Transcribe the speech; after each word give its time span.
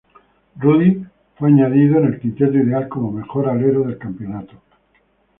Rudy 0.55 1.05
fue 1.35 1.49
añadido 1.49 1.99
en 1.99 2.05
el 2.05 2.19
Quinteto 2.19 2.57
Ideal 2.57 2.87
como 2.89 3.11
mejor 3.11 3.47
alero 3.47 3.83
del 3.83 3.99
campeonato. 3.99 4.55